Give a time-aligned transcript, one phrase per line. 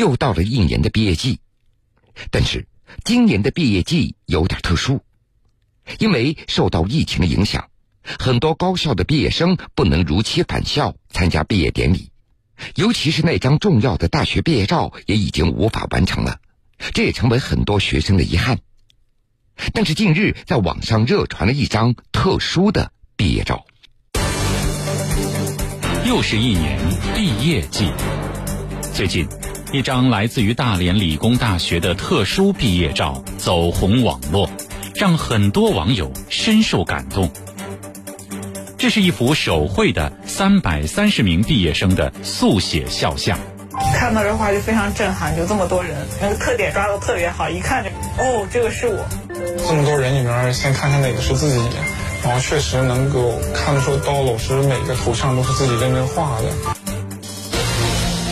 [0.00, 1.40] 又到了一年的毕业季，
[2.30, 2.66] 但是
[3.04, 5.02] 今年的毕业季有点特殊，
[5.98, 7.68] 因为受到疫情的影响，
[8.18, 12.08] 很多高校的毕业生不能如期返校参加毕业典礼，
[12.76, 16.38] 尤其是那张重要的大学毕业照也已经无法完成了，
[16.94, 18.58] 这也成为很多学生的遗憾。
[19.74, 23.66] 但是近日在网上热传了一张特殊的毕业照，
[26.06, 26.80] 又是一年
[27.14, 27.92] 毕业季，
[28.94, 29.28] 最近。
[29.72, 34.50] 一张来自于大连理工大学的特殊毕业照走红网络，
[34.96, 37.30] 让很多网友深受感动。
[38.76, 43.38] 这是一幅手绘的三百三十名毕业生的速写肖像。
[43.94, 49.06] 看到这画就非常震撼，就这么多人，那个特点抓的特别好，一看就哦，这个是我。
[49.68, 51.60] 这么多人里面，先看看哪个是自己，
[52.24, 56.79] 然后确实能够看得出到老师每个头像都是自己认真画的。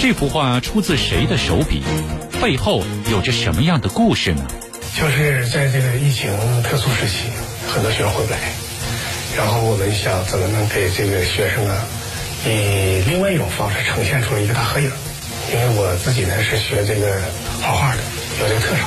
[0.01, 1.83] 这幅画出自谁的手笔？
[2.41, 4.47] 背后有着什么样的故事呢？
[4.97, 6.31] 就是在这个疫情
[6.63, 7.27] 特殊时期，
[7.69, 8.39] 很多学生回不来，
[9.37, 11.75] 然后我们想怎么能给这个学生呢，
[12.47, 14.89] 以另外一种方式呈现出来一个大合影。
[15.53, 17.19] 因为我自己呢是学这个
[17.61, 18.03] 画画的，
[18.41, 18.87] 有这个特长，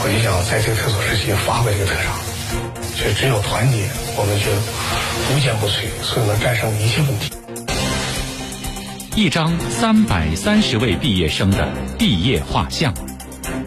[0.00, 2.16] 我就想在这个特殊时期发挥这个特长。
[2.96, 3.84] 就只有团结，
[4.16, 4.48] 我们就
[5.34, 7.33] 无坚不摧，所以能战胜一切问题。
[9.16, 12.92] 一张三百三十位毕业生的毕业画像，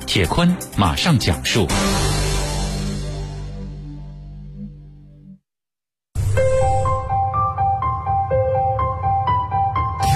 [0.05, 1.65] 铁坤马上讲述。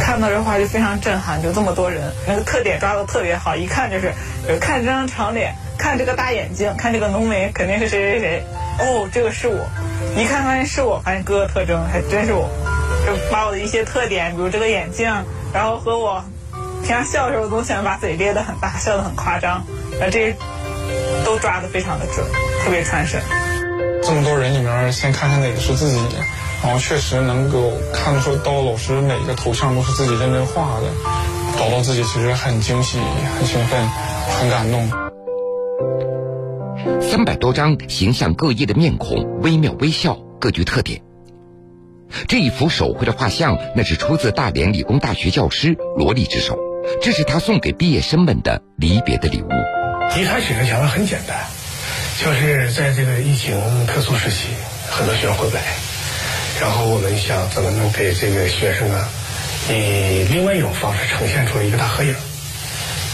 [0.01, 4.13] 看到这画就非常震撼，就这么多人，那个特点抓的特别好，一看就是，
[4.59, 8.43] 看这张长脸，看这个大眼睛，看这个浓眉，肯定是谁谁谁。
[8.79, 9.65] 哦，这个是我，
[10.17, 12.49] 一看发现是我，发现各个特征还真是我。
[13.05, 15.11] 就把我的一些特点，比如这个眼镜，
[15.53, 16.23] 然后和我
[16.81, 19.63] 平常笑的时候总喜欢把嘴咧得很大，笑得很夸张，
[19.99, 20.35] 呃，这
[21.25, 22.25] 都抓得非常的准，
[22.63, 23.21] 特别传神。
[24.03, 25.99] 这么多人里面，先看看哪个是自己，
[26.63, 30.87] 然后确实能够看得出到老师每个头像都是自己认真画的，
[31.57, 32.99] 找到自己其实很惊喜、
[33.37, 33.87] 很兴奋、
[34.39, 34.89] 很感动。
[36.99, 41.01] 三百多张形象各异的面孔，微妙微笑，各具特点。
[42.27, 46.57] 这一幅手绘的画像，那是出自大连理工大学教师罗丽之手，
[47.01, 49.49] 这是他送给毕业生们的离别的礼物。
[50.17, 51.37] 一开始的想法很简单，
[52.23, 53.55] 就是在这个疫情
[53.87, 54.47] 特殊时期，
[54.89, 55.61] 很多学生回不来，
[56.59, 59.07] 然后我们想怎么能给这个学生啊，
[59.69, 62.13] 以另外一种方式呈现出一个大合影。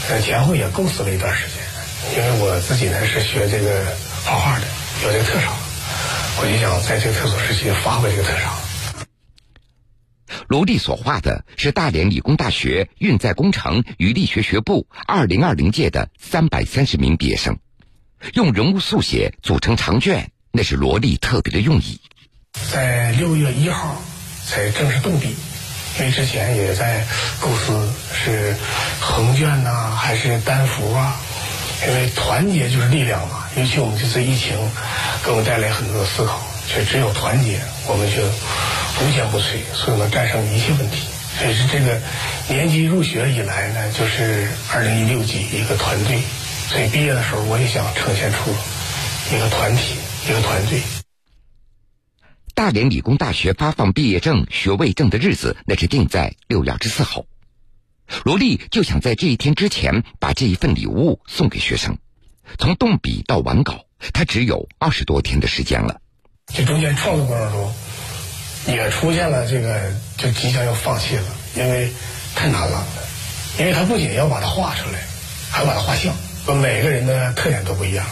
[0.09, 3.83] 呃，前后也构思了一段时间，因为我自己呢是学这个
[4.25, 4.65] 画画的，
[5.03, 5.53] 有这个特长，
[6.41, 8.53] 我就想在这个特殊时期发挥这个特长。
[10.47, 17.57] 罗丽所画的是大连理工大学运载工程与力学学部二零二零届的三百三十名毕业生，
[18.33, 21.99] 用人物速写组成长卷，那是罗丽特别的用意。
[22.71, 24.01] 在六月一号
[24.45, 25.35] 才正式动笔，
[25.99, 27.05] 因为之前也在
[27.41, 28.55] 构思是
[29.01, 31.19] 横卷呐，还是单幅啊？
[31.85, 33.43] 因为团结就是力量嘛。
[33.57, 34.55] 尤其我们这次疫情
[35.25, 38.23] 给我们带来很多的思考，却只有团结，我们就。
[38.99, 41.07] 无坚不摧，所以能战胜一切问题。
[41.37, 42.01] 所以是这个
[42.49, 46.19] 年级入学以来呢，就是二零一六级一个团队。
[46.67, 48.51] 所以毕业的时候，我也想呈现出
[49.33, 49.95] 一个团体、
[50.27, 50.81] 一个团队。
[52.55, 57.23] 大连理工大学发放毕业证、学位证的日子，那是定在六月二十四号。
[58.23, 61.99] 罗丽就想在这一天之前把这一份礼物送给学生。
[62.57, 66.01] 从动笔到完稿，他只有二十多天的时间了。
[66.47, 67.73] 这中间创作过程中。
[68.67, 69.79] 也出现了这个，
[70.17, 71.23] 就即将要放弃了，
[71.55, 71.89] 因为
[72.35, 72.85] 太难了。
[73.57, 74.99] 因为他不仅要把它画出来，
[75.49, 76.13] 还要把它画像。
[76.61, 78.05] 每个人的特点都不一样，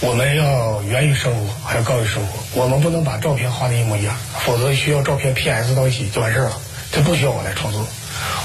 [0.00, 2.60] 我们要源于生活，还要高于生活。
[2.60, 6.60] 我们不能把照片画的一模一样，否则需要照片 PS 到一起就完事儿了。
[6.90, 7.86] 这不需要我来创作，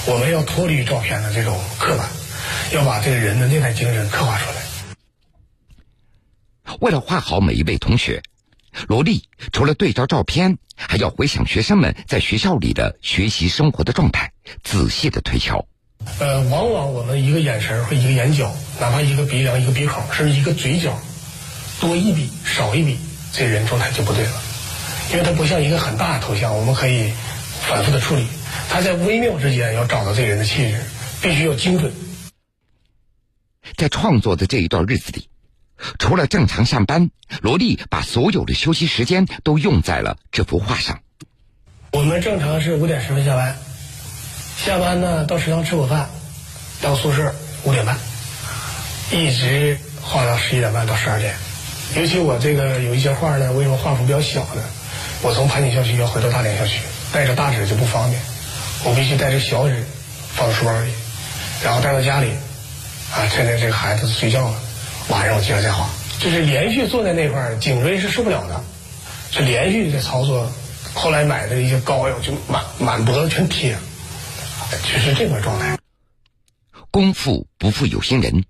[0.05, 2.07] 我们要脱离照片的这种刻板，
[2.71, 4.55] 要把这个人的内在精神刻画出来。
[6.79, 8.21] 为了画好每一位同学。
[8.87, 14.31] 罗丽除了对照照片，还要回想学生们在学校里的学习生活的状态，
[14.63, 15.65] 仔细的推敲。
[16.19, 20.99] 呃，往往我们一个眼神和一个眼角，哪怕一个鼻梁、一个鼻孔，甚至一个嘴角，
[21.79, 22.97] 多一笔少一笔，
[23.31, 24.31] 这人状态就不对了。
[25.11, 27.11] 因为它不像一个很大的头像，我们可以
[27.67, 28.25] 反复的处理。
[28.69, 30.81] 他在微妙之间要找到这个人的气质，
[31.21, 31.91] 必须要精准。
[33.77, 35.27] 在创作的这一段日子里。
[35.99, 37.09] 除了正常上班，
[37.41, 40.99] 罗丽把所有的休息时间都用在了这幅画上。
[41.91, 43.57] 我们正常是五点十分下班，
[44.57, 46.09] 下班呢到食堂吃口饭，
[46.81, 47.33] 到宿舍
[47.63, 47.97] 五点半，
[49.11, 51.35] 一直画到十一点半到十二点。
[51.95, 54.63] 尤其我这个有一些画呢，为什么画幅比较小呢？
[55.21, 56.79] 我从盘锦校区要回到大连校区，
[57.11, 58.21] 带着大纸就不方便，
[58.83, 59.83] 我必须带着小纸
[60.33, 60.91] 放书包里，
[61.63, 62.31] 然后带到家里，
[63.13, 64.59] 啊，趁着这个孩子睡觉了，
[65.09, 65.89] 晚上我接着再画。
[66.19, 68.63] 就是连续坐在那块儿，颈椎是受不了的，
[69.31, 70.49] 就连续的操作。
[70.93, 73.75] 后来买的一些膏药，就满满脖子全贴，
[74.71, 75.77] 就是这个状态。
[76.91, 78.45] 功夫不负有心人，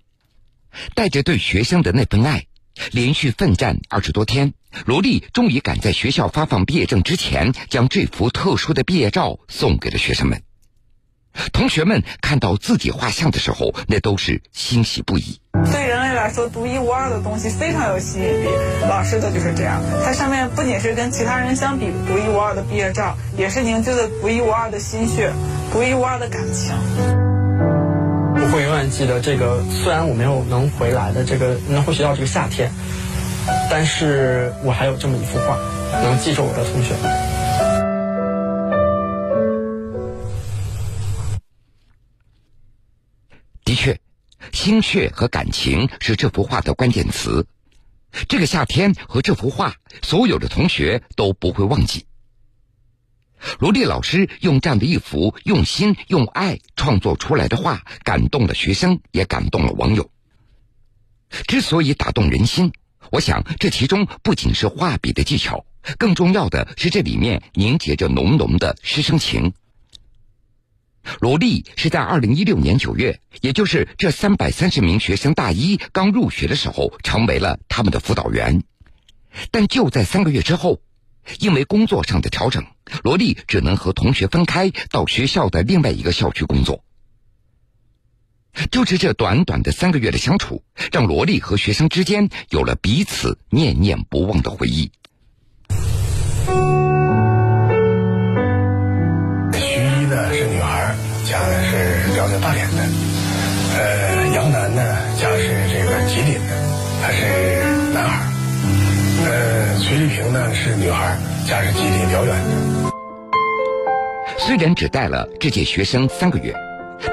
[0.94, 2.46] 带着对学生的那份爱，
[2.92, 4.52] 连续奋战二十多天，
[4.84, 10.42] 罗丽终于赶在学校发放毕业证之前，将这幅特殊的毕业照送给了学生们。
[11.52, 15.40] 同学们看到自己画像的时候，那都是欣喜不已。
[15.72, 18.48] 对人类来说，独一无二的东西非常有吸引力。
[18.88, 25.32] 老师的就是这样，它上面不仅是跟其他人相比独一无二的毕业照，也是凝聚了独一无二的心血，
[25.72, 26.74] 独一无二的感情。
[28.36, 32.70] 我会永远记得这个，虽然我没有能回来的这个能回学校这个夏天，
[33.70, 35.56] 但是我还有这么一幅画，
[36.02, 36.94] 能记住我的同学。
[44.54, 47.46] 心血和感情是这幅画的关键词。
[48.28, 52.06] 这个夏天和这幅画，所有的同学都不会忘记。
[53.58, 60.08] 罗丽老师用这样的一幅用心用爱创作出来的画，感动了学生，也感动了网友。
[61.48, 62.72] 之所以打动人心，
[63.10, 65.66] 我想这其中不仅是画笔的技巧，
[65.98, 69.52] 更重要的是这里面凝结着浓浓的师生情。
[71.20, 78.62] 罗丽是在二零一六年九月，也就是这三百三十名学生大一刚入学的时候，成为了他们的辅导员。
[79.50, 80.80] 但就在三个月之后，
[81.40, 82.64] 因为工作上的调整，
[83.02, 86.84] 罗丽只能和同学分开到学校的另外一个校区工作。
[88.70, 90.62] 就是这短短的三个月的相处，
[90.92, 94.92] 让罗丽和学生之间有了彼此念念不忘的回忆。
[102.54, 102.82] 连的，
[103.76, 104.80] 呃，杨楠呢
[105.20, 106.54] 家是这个吉林的，
[107.02, 108.24] 他是男孩
[109.26, 112.50] 呃，崔丽萍呢是女孩家是吉林辽源的。
[114.38, 116.54] 虽然只带了这届学生三个月，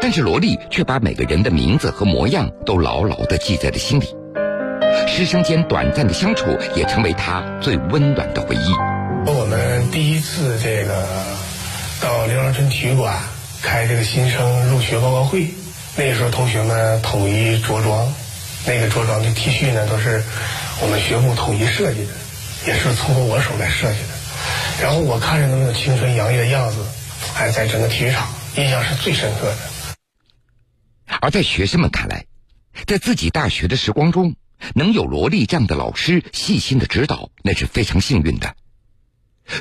[0.01, 4.15] 但是罗丽却把每个人的名字和模样都牢牢的记在了心里。
[5.07, 6.45] 师生间短暂的相处
[6.75, 8.73] 也成为他最温暖的回忆。
[9.25, 11.05] 我们第一次这个
[12.01, 13.15] 到辽阳春体育馆。
[13.61, 15.47] 开这个新生入学报告会，
[15.95, 18.13] 那时候同学们统一着装，
[18.65, 20.23] 那个着装的 T 恤呢都是
[20.81, 22.13] 我们学部统一设计的，
[22.67, 24.81] 也是通过我手来设计的。
[24.81, 26.83] 然后我看着他们青春洋溢的样子，
[27.35, 29.57] 哎，在整个体育场印象是最深刻的。
[31.21, 32.25] 而在学生们看来，
[32.87, 34.35] 在自己大学的时光中，
[34.73, 38.55] 能有罗丽这样的老师细心的指导，那是非常幸运的。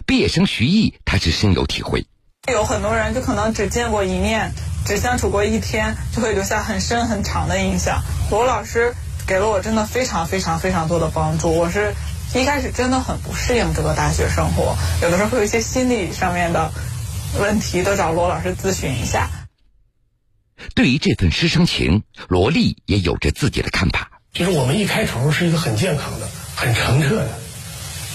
[0.07, 2.07] 毕业生徐毅，他是深有体会。
[2.49, 4.53] 有很多人就可能只见过一面，
[4.87, 8.03] 只相处过一天，就会留下很深很长的印象。
[8.31, 8.95] 罗老师
[9.27, 11.53] 给了我真的非常非常非常多的帮助。
[11.53, 11.95] 我是
[12.35, 16.73] 一开始真的很不适应这个大学生活，有的时候会有一些心理上面的
[17.39, 19.29] 问题，都找罗老师咨询一下。
[20.75, 24.11] 对于这份师生情，罗丽也有着自己的看法。
[24.33, 27.29] 就是我们一开头是一个很健康的、很澄澈的，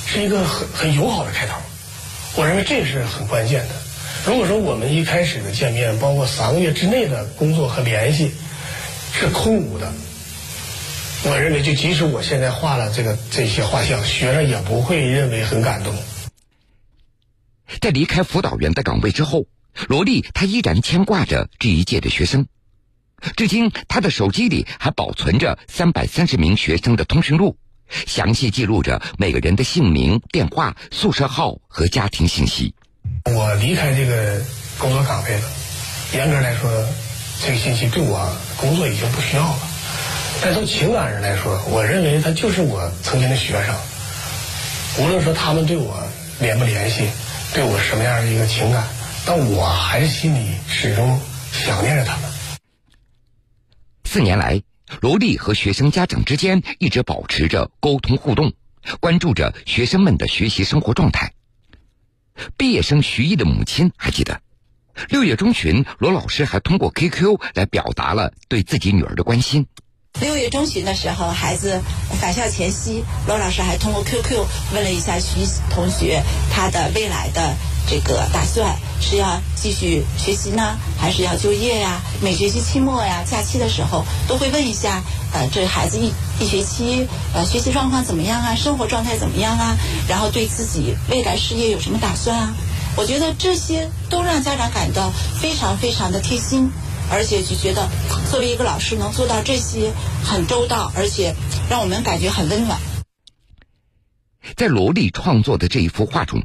[0.08, 1.56] 是一个很很友好的开头。
[2.36, 3.85] 我认为这是很关键的。
[4.24, 8.32] 如果说我们一开始的见面，包括三个月之内的工作和联系
[9.14, 9.92] 是空无的，
[11.26, 15.94] 我认为就即使我现在画了这个这些画像，学生也不会认为很感动。
[17.82, 19.46] 在离开辅导员的岗位之后，
[19.88, 22.48] 罗丽她依然牵挂着这一届的学生，
[23.36, 27.58] 至今她的手机里还保存着三百三十名学生的通讯录，
[28.08, 32.74] 详细记录着每个人的姓名、电话、宿舍号和家庭信息。
[33.34, 34.40] 我离开这个
[34.78, 35.42] 工作岗位了，
[36.14, 36.70] 严格来说，
[37.42, 39.60] 这个信息对我工作已经不需要了。
[40.42, 43.76] 但从情感上来说，我认为他就是我曾经的学生。
[45.00, 46.08] 无论说他们对我
[46.40, 47.10] 联不联系，
[47.54, 48.88] 对我什么样的一个情感，
[49.26, 51.20] 但我还是心里始终
[51.52, 52.30] 想念着他们。
[54.04, 54.62] 四年来，
[55.02, 58.54] 罗丽和学生家长之间一直保持着沟通互动，
[59.00, 61.32] 关注着学生们的学习生活状态。
[62.58, 64.42] 毕业生徐毅的母亲还记得，
[65.10, 69.68] 六月中旬，罗老师还通过 QQ 来表达了对自己女儿的关心。
[70.22, 71.82] 六月中旬的时候，孩子
[72.22, 77.54] 返校前夕，罗老师还通过 QQ 问了一下徐同学他的未来的
[77.90, 82.02] 这个打算，是要继续学习呢，还是要就业呀？
[82.22, 88.56] 每学期期末呀、假期的时候，都会问一下，呃，这孩子一一学期呃学习状况怎么样啊？
[88.56, 89.78] 生活状态怎么样啊？
[90.10, 92.54] 然后对自己未来事业有什么打算啊？
[92.98, 96.72] 我觉得这些都让家长感到非常非常的贴心，
[97.12, 97.90] 而且就觉得
[98.30, 101.36] 作为一个老师能做到这些很周到，而且
[101.70, 102.80] 让我们感觉很温暖。
[104.56, 106.44] 在罗莉创作的这一幅画中，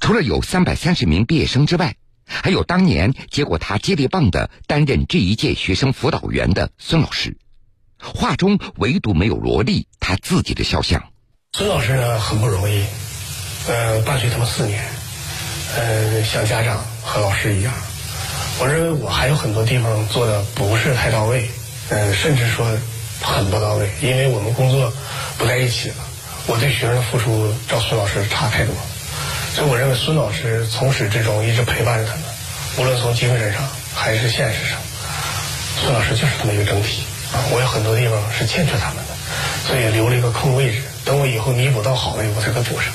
[0.00, 7.36] 除了有三百三十名毕业生之外，还有当年接过他接力棒的担任这一届学生辅导员的孙老师。
[8.02, 11.02] 画中唯独没有罗莉他自己的肖像。
[11.56, 12.84] 孙老师呢很不容易，
[13.68, 14.82] 呃，伴随他们四年，
[15.76, 17.72] 呃，像家长和老师一样。
[18.58, 21.48] 我认为我还有很多地方做的不是太到位，
[21.90, 22.66] 呃，甚至说
[23.20, 24.92] 很不到位，因为我们工作
[25.38, 25.94] 不在一起了。
[26.46, 28.74] 我对学生的付出，照孙老师差太多，
[29.54, 32.24] 所以我认为孙老师从始至终一直陪伴着他们，
[32.78, 33.62] 无论从精神上
[33.94, 34.78] 还是现实上，
[35.80, 37.04] 孙老师就是这么一个整体。
[37.52, 39.14] 我有很多地方是欠缺他们的，
[39.66, 42.92] 所以留了一个空位置，等我以后弥补到好了，我才能补上。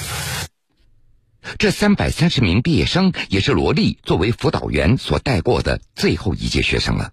[1.57, 7.11] 这三百三十名毕业生也是罗丽作为辅导员所带过的最后一届学生了，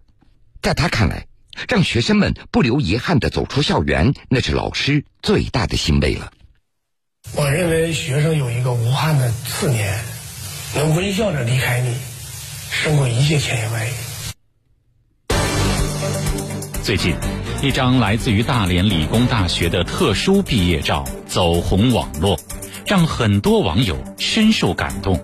[0.63, 1.27] 在他看来。
[1.69, 6.33] 让学生们不留遗憾的走出校园，那是老师最大的欣慰了。
[7.37, 10.03] 我认为学生有一个无憾的四年，
[10.75, 11.95] 能微笑着离开你，
[12.73, 13.93] 胜过一切千言万语。
[16.85, 17.15] 最近，
[17.63, 22.39] 一张来自于大连理工大学的特殊毕业照走红网络，
[22.85, 25.19] 让很多网友深受感动。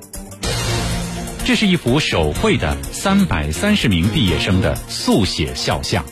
[1.45, 6.03] 这是一幅手绘的三百三十名毕业生的速写肖像。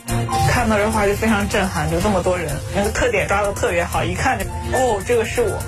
[0.47, 4.45] 看到这画就非常震撼，就这么多人，那个特点抓的特别好，一看就
[4.77, 5.59] 哦，这个是我。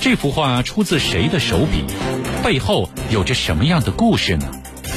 [0.00, 1.84] 这幅画出自谁的手笔？
[2.42, 4.50] 背后有着什么样的故事呢？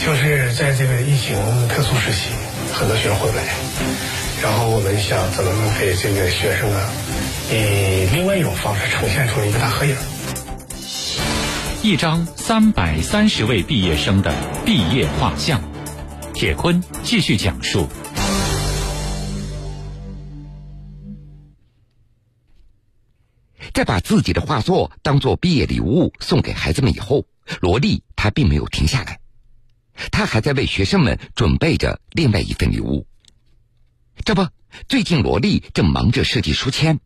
[0.06, 1.36] 就是在这个疫情
[1.68, 2.30] 特殊时期，
[2.74, 3.44] 很多学生回不来，
[4.42, 6.90] 然后我们想怎么能给这个学生啊，
[7.52, 9.96] 以另外一种方式呈现出一个大合影。
[11.84, 14.34] 一张三百三十位毕业生的
[14.66, 15.62] 毕业画像，
[16.34, 17.88] 铁坤继续讲述。
[23.74, 27.26] 在把自己的画作当做毕业礼物送给孩子们以后，
[27.62, 29.20] 罗莉她并没有停下来，
[30.12, 33.06] 他还在为学生们准备着另外一份礼物。
[34.26, 34.48] 这不，
[34.88, 37.00] 最近罗莉正忙着设计书签，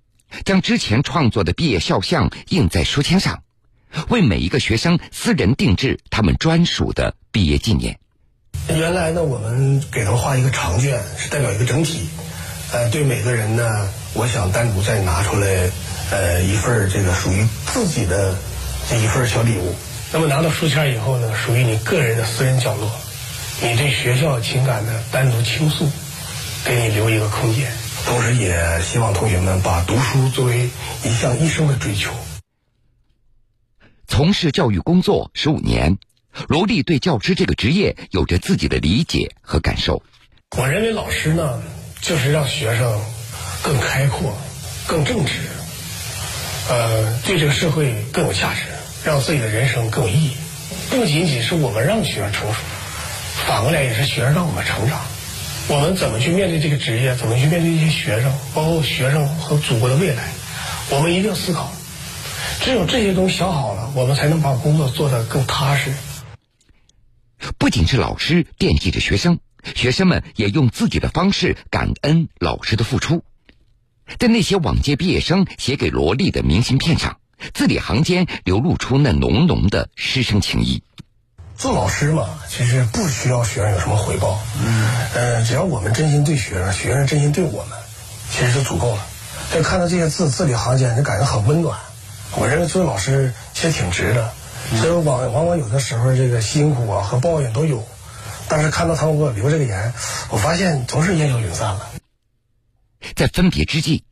[0.46, 3.44] 将之前创作的毕业肖像印在书签上。
[4.10, 7.98] 为每一个学生私人定制他们专属的毕业纪念。
[8.70, 12.02] 原来呢，我们给他们画一个长卷，是代表一个整体。
[12.74, 13.64] 呃，对每个人呢，
[14.14, 15.72] 我想单独再拿出来，
[16.12, 18.38] 呃，一份这个属于自己的
[18.90, 19.74] 这一份小礼物。
[20.14, 22.90] 那么拿到书签以后呢，属于你个人的私人角落，
[23.62, 25.90] 你对学校情感的单独倾诉，
[26.64, 27.72] 给你留一个空间。
[28.06, 30.70] 同时也希望同学们把读书作为
[31.04, 32.12] 一项一生的追求。
[34.08, 35.98] 从事教育工作十五年，
[36.48, 40.02] 罗丽对教师这个职业有着自己的理解和感受。
[40.58, 41.62] 我认为老师呢，
[42.00, 43.02] 就是让学生
[43.62, 44.38] 更开阔、
[44.88, 45.34] 更正直，
[46.70, 48.62] 呃，对这个社会更有价值，
[49.04, 50.32] 让自己的人生更有意义。
[50.90, 52.60] 不仅仅是我们让学生成熟，
[53.46, 55.00] 反过来也是学生让我们成长。
[55.70, 57.16] 我们怎么去面对这个职业？
[57.16, 58.32] 怎么去面对一些学生？
[58.54, 60.24] 包括学生和祖国的未来？
[60.90, 61.72] 我们一定要思考。
[62.62, 65.92] 只有这些东西想好了，我们才能把工作做得更踏实。
[67.58, 69.40] 不仅是老师惦记着学生，
[69.76, 73.24] 学生们也用自己的方式感恩老师的付出。
[74.18, 77.20] 在那些往届毕业生写给罗莉的明信片上，
[77.54, 80.84] 字里行间流露出那浓浓的师生情谊。
[81.56, 87.78] 做老师嘛，其实不需要学生有什么回报，嗯，呃，只要我们真心对学生，学生真心对我们，
[88.30, 89.06] 其实就足够了。
[89.52, 91.80] 就看到这些字字里行间，就感觉很温暖。
[92.36, 94.32] 我认为做老师其实挺值的，
[94.82, 97.88] 所以往往往有的时候这个辛苦啊和抱怨都有，
[98.48, 99.94] 但是看到他们给我留这个言，
[100.30, 101.90] 我发现总是烟消云散了。
[103.16, 104.04] 在分别之际，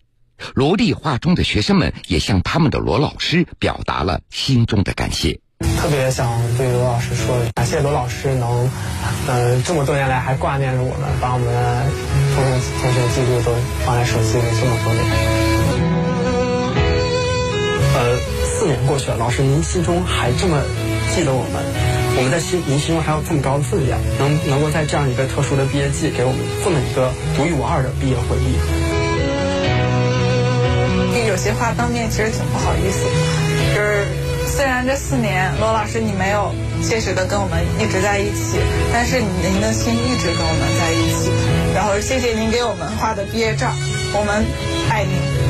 [0.54, 5.40] 罗莉画中的学生们也向他们的罗老师表达了心中的感谢。
[5.78, 8.70] 特别想对罗老师说，感谢罗老师能，
[9.28, 11.86] 呃，这么多年来还挂念着我们，把我们的
[12.36, 12.52] 同学
[12.82, 15.06] 同学记录都放在手机里这么多年。
[17.96, 20.62] 呃，四年过去了，老师您心中还这么
[21.16, 21.64] 记得我们，
[22.18, 28.85] 我们在心您心中还有这么高的分量，能能够在这样一个特殊的毕业季给我们这么一个独一无二的毕业回忆。
[31.36, 33.04] 有些话当面其实挺不好意思，
[33.76, 34.08] 就是
[34.48, 36.50] 虽然这四年罗老师你没有
[36.82, 38.58] 切实的跟我们一直在一起，
[38.94, 41.30] 但是您的心一直跟我们在一起。
[41.76, 43.70] 然后谢谢您给我们画的毕业照，
[44.14, 44.46] 我们
[44.90, 45.45] 爱你。